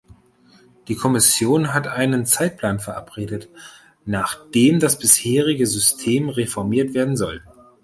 [0.87, 3.49] Die Kommission hat einen Zeitplan verabredet,
[4.03, 7.43] nach dem das bisherige System reformiert werden soll.